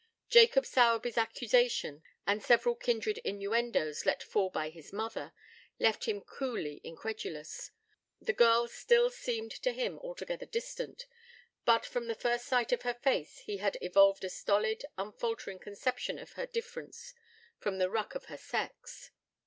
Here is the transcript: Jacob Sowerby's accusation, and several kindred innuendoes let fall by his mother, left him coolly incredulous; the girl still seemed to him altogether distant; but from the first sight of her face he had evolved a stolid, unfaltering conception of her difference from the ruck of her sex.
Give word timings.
Jacob 0.31 0.65
Sowerby's 0.65 1.15
accusation, 1.19 2.01
and 2.25 2.41
several 2.41 2.73
kindred 2.75 3.19
innuendoes 3.19 4.03
let 4.03 4.23
fall 4.23 4.49
by 4.49 4.69
his 4.71 4.91
mother, 4.91 5.31
left 5.79 6.05
him 6.07 6.21
coolly 6.21 6.81
incredulous; 6.83 7.69
the 8.19 8.33
girl 8.33 8.67
still 8.67 9.11
seemed 9.11 9.51
to 9.51 9.71
him 9.71 9.99
altogether 9.99 10.47
distant; 10.47 11.05
but 11.65 11.85
from 11.85 12.07
the 12.07 12.15
first 12.15 12.47
sight 12.47 12.71
of 12.71 12.81
her 12.81 12.95
face 12.95 13.41
he 13.41 13.57
had 13.57 13.77
evolved 13.79 14.23
a 14.23 14.29
stolid, 14.31 14.83
unfaltering 14.97 15.59
conception 15.59 16.17
of 16.17 16.31
her 16.31 16.47
difference 16.47 17.13
from 17.59 17.77
the 17.77 17.87
ruck 17.87 18.15
of 18.15 18.25
her 18.25 18.37
sex. 18.37 19.11